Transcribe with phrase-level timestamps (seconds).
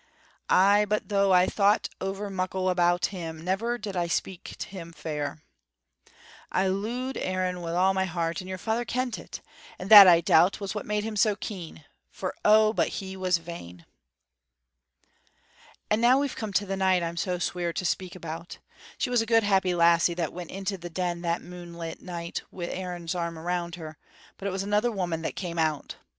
[0.49, 5.43] Ay, but though I thought ower muckle about him, never did I speak him fair.
[6.51, 9.41] I loo'ed Aaron wi' all my heart, and your father kent it;
[9.77, 13.37] and that, I doubt, was what made him so keen, for, oh, but he was
[13.37, 13.85] vain!
[15.87, 18.57] "And now we've come to the night I'm so sweer to speak about.
[18.97, 22.65] She was a good happy lassie that went into the Den that moonlight night wi'
[22.69, 23.99] Aaron's arm round her,
[24.39, 25.97] but it was another woman that came out.